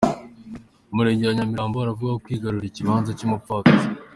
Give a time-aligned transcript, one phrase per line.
[0.87, 3.87] Mu murenge wa Nyamirambo haravugwaho kwigarurira ikibanza cy’umupfakazi